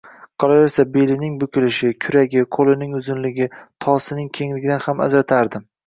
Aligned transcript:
Qolaversa, 0.43 0.85
belining 0.95 1.35
bukilishi, 1.43 1.91
kuragi, 2.07 2.43
qo`lining 2.59 2.99
uzunligi, 3.03 3.53
tosining 3.87 4.35
kengligidan 4.41 4.87
ham 4.89 5.11
ajratardim 5.11 5.75